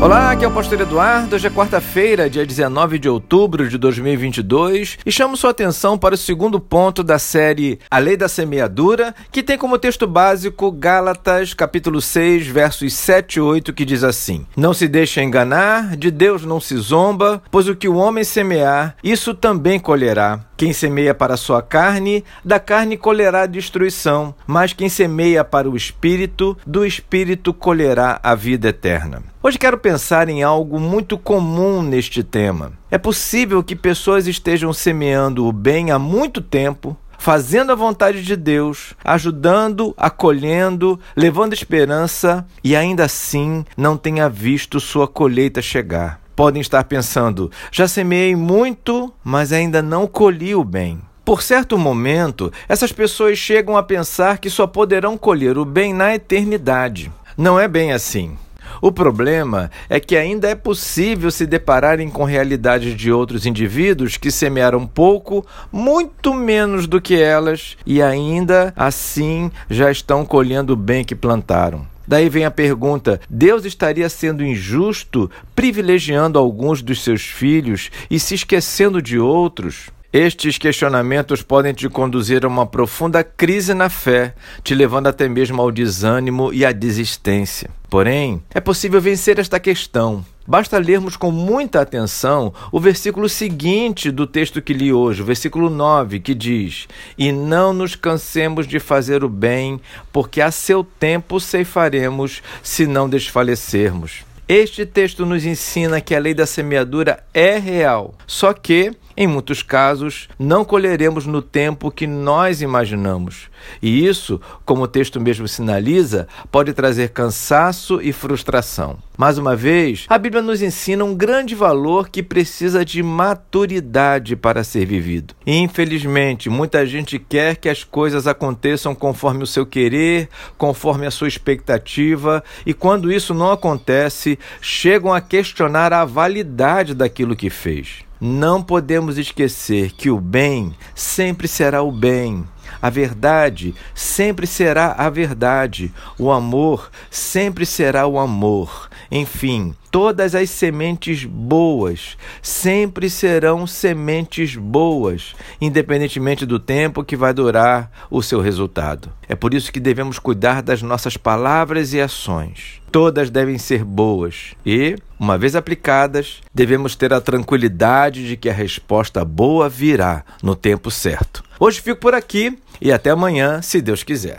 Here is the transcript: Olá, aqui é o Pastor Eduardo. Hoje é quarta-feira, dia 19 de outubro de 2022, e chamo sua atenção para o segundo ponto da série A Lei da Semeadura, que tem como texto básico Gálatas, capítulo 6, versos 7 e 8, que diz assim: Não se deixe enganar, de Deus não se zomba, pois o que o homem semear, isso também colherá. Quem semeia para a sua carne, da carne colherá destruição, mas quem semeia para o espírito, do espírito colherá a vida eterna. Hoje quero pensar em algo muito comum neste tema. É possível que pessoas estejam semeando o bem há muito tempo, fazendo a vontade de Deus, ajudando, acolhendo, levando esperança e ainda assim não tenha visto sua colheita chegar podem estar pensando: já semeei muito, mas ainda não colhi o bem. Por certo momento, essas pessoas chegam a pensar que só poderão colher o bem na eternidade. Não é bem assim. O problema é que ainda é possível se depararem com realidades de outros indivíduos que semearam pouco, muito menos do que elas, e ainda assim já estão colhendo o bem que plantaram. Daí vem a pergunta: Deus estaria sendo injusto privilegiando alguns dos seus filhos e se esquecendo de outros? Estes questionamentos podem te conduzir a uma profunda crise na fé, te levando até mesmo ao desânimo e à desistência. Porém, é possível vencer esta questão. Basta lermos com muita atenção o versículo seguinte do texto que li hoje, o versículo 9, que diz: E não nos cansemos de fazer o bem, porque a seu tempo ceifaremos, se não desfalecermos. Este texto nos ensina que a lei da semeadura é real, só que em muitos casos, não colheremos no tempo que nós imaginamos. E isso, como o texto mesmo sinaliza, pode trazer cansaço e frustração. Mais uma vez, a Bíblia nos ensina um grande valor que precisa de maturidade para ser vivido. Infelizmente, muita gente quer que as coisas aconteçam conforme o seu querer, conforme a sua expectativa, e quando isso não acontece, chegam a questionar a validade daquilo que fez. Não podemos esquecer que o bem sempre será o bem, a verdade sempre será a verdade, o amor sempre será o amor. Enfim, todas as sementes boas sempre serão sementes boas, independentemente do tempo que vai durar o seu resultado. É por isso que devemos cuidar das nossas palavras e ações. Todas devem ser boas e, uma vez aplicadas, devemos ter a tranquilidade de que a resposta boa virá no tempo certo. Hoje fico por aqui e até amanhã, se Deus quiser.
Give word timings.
Olá, 0.00 0.30
aqui 0.30 0.44
é 0.44 0.48
o 0.48 0.52
Pastor 0.52 0.80
Eduardo. 0.80 1.34
Hoje 1.34 1.48
é 1.48 1.50
quarta-feira, 1.50 2.30
dia 2.30 2.46
19 2.46 3.00
de 3.00 3.08
outubro 3.08 3.68
de 3.68 3.76
2022, 3.76 4.96
e 5.04 5.10
chamo 5.10 5.36
sua 5.36 5.50
atenção 5.50 5.98
para 5.98 6.14
o 6.14 6.18
segundo 6.18 6.60
ponto 6.60 7.02
da 7.02 7.18
série 7.18 7.80
A 7.90 7.98
Lei 7.98 8.16
da 8.16 8.28
Semeadura, 8.28 9.12
que 9.32 9.42
tem 9.42 9.58
como 9.58 9.76
texto 9.76 10.06
básico 10.06 10.70
Gálatas, 10.70 11.52
capítulo 11.52 12.00
6, 12.00 12.46
versos 12.46 12.94
7 12.94 13.34
e 13.34 13.40
8, 13.40 13.72
que 13.72 13.84
diz 13.84 14.04
assim: 14.04 14.46
Não 14.56 14.72
se 14.72 14.86
deixe 14.86 15.20
enganar, 15.20 15.96
de 15.96 16.12
Deus 16.12 16.44
não 16.44 16.60
se 16.60 16.76
zomba, 16.76 17.42
pois 17.50 17.66
o 17.66 17.74
que 17.74 17.88
o 17.88 17.96
homem 17.96 18.22
semear, 18.22 18.94
isso 19.02 19.34
também 19.34 19.80
colherá. 19.80 20.38
Quem 20.56 20.72
semeia 20.72 21.14
para 21.14 21.34
a 21.34 21.36
sua 21.36 21.60
carne, 21.60 22.24
da 22.44 22.60
carne 22.60 22.96
colherá 22.96 23.46
destruição, 23.46 24.34
mas 24.46 24.72
quem 24.72 24.88
semeia 24.88 25.44
para 25.44 25.68
o 25.68 25.76
espírito, 25.76 26.56
do 26.64 26.86
espírito 26.86 27.52
colherá 27.52 28.20
a 28.22 28.34
vida 28.36 28.68
eterna. 28.68 29.22
Hoje 29.48 29.58
quero 29.58 29.78
pensar 29.78 30.28
em 30.28 30.42
algo 30.42 30.78
muito 30.78 31.16
comum 31.16 31.80
neste 31.80 32.22
tema. 32.22 32.74
É 32.90 32.98
possível 32.98 33.64
que 33.64 33.74
pessoas 33.74 34.26
estejam 34.26 34.74
semeando 34.74 35.46
o 35.46 35.52
bem 35.52 35.90
há 35.90 35.98
muito 35.98 36.42
tempo, 36.42 36.94
fazendo 37.16 37.72
a 37.72 37.74
vontade 37.74 38.22
de 38.22 38.36
Deus, 38.36 38.92
ajudando, 39.02 39.94
acolhendo, 39.96 41.00
levando 41.16 41.54
esperança 41.54 42.46
e 42.62 42.76
ainda 42.76 43.06
assim 43.06 43.64
não 43.74 43.96
tenha 43.96 44.28
visto 44.28 44.78
sua 44.78 45.08
colheita 45.08 45.62
chegar 45.62 46.20
podem 46.36 46.60
estar 46.60 46.84
pensando: 46.84 47.50
já 47.72 47.88
semeei 47.88 48.36
muito, 48.36 49.10
mas 49.24 49.50
ainda 49.50 49.80
não 49.80 50.06
colhi 50.06 50.54
o 50.54 50.62
bem. 50.62 51.00
Por 51.24 51.42
certo 51.42 51.78
momento, 51.78 52.52
essas 52.68 52.92
pessoas 52.92 53.38
chegam 53.38 53.78
a 53.78 53.82
pensar 53.82 54.36
que 54.36 54.50
só 54.50 54.66
poderão 54.66 55.16
colher 55.16 55.56
o 55.56 55.64
bem 55.64 55.94
na 55.94 56.14
eternidade. 56.14 57.10
Não 57.34 57.58
é 57.58 57.66
bem 57.66 57.92
assim. 57.92 58.36
O 58.80 58.92
problema 58.92 59.70
é 59.88 59.98
que 59.98 60.16
ainda 60.16 60.48
é 60.48 60.54
possível 60.54 61.30
se 61.30 61.46
depararem 61.46 62.08
com 62.08 62.24
realidades 62.24 62.94
de 62.94 63.10
outros 63.10 63.46
indivíduos 63.46 64.16
que 64.16 64.30
semearam 64.30 64.86
pouco, 64.86 65.44
muito 65.72 66.32
menos 66.32 66.86
do 66.86 67.00
que 67.00 67.20
elas, 67.20 67.76
e 67.84 68.00
ainda 68.00 68.72
assim 68.76 69.50
já 69.68 69.90
estão 69.90 70.24
colhendo 70.24 70.74
o 70.74 70.76
bem 70.76 71.04
que 71.04 71.14
plantaram. 71.14 71.86
Daí 72.06 72.30
vem 72.30 72.46
a 72.46 72.50
pergunta: 72.50 73.20
Deus 73.28 73.66
estaria 73.66 74.08
sendo 74.08 74.44
injusto 74.44 75.30
privilegiando 75.54 76.38
alguns 76.38 76.80
dos 76.80 77.02
seus 77.02 77.22
filhos 77.22 77.90
e 78.10 78.18
se 78.18 78.34
esquecendo 78.34 79.02
de 79.02 79.18
outros? 79.18 79.90
Estes 80.10 80.56
questionamentos 80.56 81.42
podem 81.42 81.74
te 81.74 81.86
conduzir 81.86 82.42
a 82.42 82.48
uma 82.48 82.64
profunda 82.64 83.22
crise 83.22 83.74
na 83.74 83.90
fé, 83.90 84.34
te 84.64 84.74
levando 84.74 85.06
até 85.06 85.28
mesmo 85.28 85.60
ao 85.60 85.70
desânimo 85.70 86.50
e 86.50 86.64
à 86.64 86.72
desistência. 86.72 87.68
Porém, 87.90 88.42
é 88.54 88.58
possível 88.58 89.02
vencer 89.02 89.38
esta 89.38 89.60
questão. 89.60 90.24
Basta 90.46 90.78
lermos 90.78 91.14
com 91.14 91.30
muita 91.30 91.82
atenção 91.82 92.54
o 92.72 92.80
versículo 92.80 93.28
seguinte 93.28 94.10
do 94.10 94.26
texto 94.26 94.62
que 94.62 94.72
li 94.72 94.90
hoje, 94.90 95.20
o 95.20 95.26
versículo 95.26 95.68
9, 95.68 96.20
que 96.20 96.34
diz: 96.34 96.88
E 97.18 97.30
não 97.30 97.74
nos 97.74 97.94
cansemos 97.94 98.66
de 98.66 98.80
fazer 98.80 99.22
o 99.22 99.28
bem, 99.28 99.78
porque 100.10 100.40
a 100.40 100.50
seu 100.50 100.82
tempo 100.82 101.38
ceifaremos, 101.38 102.42
se 102.62 102.86
não 102.86 103.10
desfalecermos. 103.10 104.24
Este 104.48 104.86
texto 104.86 105.26
nos 105.26 105.44
ensina 105.44 106.00
que 106.00 106.14
a 106.14 106.18
lei 106.18 106.32
da 106.32 106.46
semeadura 106.46 107.22
é 107.34 107.58
real, 107.58 108.14
só 108.26 108.54
que 108.54 108.96
em 109.20 109.26
muitos 109.26 109.64
casos, 109.64 110.28
não 110.38 110.64
colheremos 110.64 111.26
no 111.26 111.42
tempo 111.42 111.90
que 111.90 112.06
nós 112.06 112.62
imaginamos. 112.62 113.50
E 113.82 114.06
isso, 114.06 114.40
como 114.64 114.82
o 114.82 114.86
texto 114.86 115.20
mesmo 115.20 115.48
sinaliza, 115.48 116.28
pode 116.52 116.72
trazer 116.72 117.08
cansaço 117.08 118.00
e 118.00 118.12
frustração. 118.12 118.96
Mais 119.16 119.36
uma 119.36 119.56
vez, 119.56 120.06
a 120.08 120.16
Bíblia 120.16 120.40
nos 120.40 120.62
ensina 120.62 121.04
um 121.04 121.16
grande 121.16 121.56
valor 121.56 122.08
que 122.08 122.22
precisa 122.22 122.84
de 122.84 123.02
maturidade 123.02 124.36
para 124.36 124.62
ser 124.62 124.86
vivido. 124.86 125.34
Infelizmente, 125.44 126.48
muita 126.48 126.86
gente 126.86 127.18
quer 127.18 127.56
que 127.56 127.68
as 127.68 127.82
coisas 127.82 128.28
aconteçam 128.28 128.94
conforme 128.94 129.42
o 129.42 129.48
seu 129.48 129.66
querer, 129.66 130.28
conforme 130.56 131.08
a 131.08 131.10
sua 131.10 131.26
expectativa, 131.26 132.44
e 132.64 132.72
quando 132.72 133.10
isso 133.10 133.34
não 133.34 133.50
acontece, 133.50 134.38
chegam 134.60 135.12
a 135.12 135.20
questionar 135.20 135.92
a 135.92 136.04
validade 136.04 136.94
daquilo 136.94 137.34
que 137.34 137.50
fez. 137.50 138.06
Não 138.20 138.60
podemos 138.60 139.16
esquecer 139.16 139.92
que 139.92 140.10
o 140.10 140.18
bem 140.18 140.74
sempre 140.92 141.46
será 141.46 141.82
o 141.82 141.92
bem, 141.92 142.44
a 142.82 142.90
verdade 142.90 143.76
sempre 143.94 144.44
será 144.44 144.92
a 144.98 145.08
verdade, 145.08 145.94
o 146.18 146.32
amor 146.32 146.90
sempre 147.08 147.64
será 147.64 148.08
o 148.08 148.18
amor. 148.18 148.87
Enfim, 149.10 149.74
todas 149.90 150.34
as 150.34 150.50
sementes 150.50 151.24
boas 151.24 152.16
sempre 152.42 153.08
serão 153.08 153.66
sementes 153.66 154.54
boas, 154.54 155.34
independentemente 155.60 156.44
do 156.44 156.58
tempo 156.58 157.02
que 157.02 157.16
vai 157.16 157.32
durar 157.32 157.90
o 158.10 158.22
seu 158.22 158.40
resultado. 158.40 159.10
É 159.26 159.34
por 159.34 159.54
isso 159.54 159.72
que 159.72 159.80
devemos 159.80 160.18
cuidar 160.18 160.62
das 160.62 160.82
nossas 160.82 161.16
palavras 161.16 161.94
e 161.94 162.00
ações. 162.00 162.82
Todas 162.92 163.30
devem 163.30 163.58
ser 163.58 163.84
boas 163.84 164.54
e, 164.64 164.96
uma 165.18 165.38
vez 165.38 165.56
aplicadas, 165.56 166.40
devemos 166.54 166.94
ter 166.94 167.12
a 167.12 167.20
tranquilidade 167.20 168.26
de 168.26 168.36
que 168.36 168.48
a 168.48 168.52
resposta 168.52 169.24
boa 169.24 169.68
virá 169.68 170.24
no 170.42 170.54
tempo 170.54 170.90
certo. 170.90 171.42
Hoje 171.58 171.80
fico 171.80 172.00
por 172.00 172.14
aqui 172.14 172.58
e 172.80 172.92
até 172.92 173.10
amanhã, 173.10 173.60
se 173.62 173.80
Deus 173.80 174.02
quiser. 174.02 174.36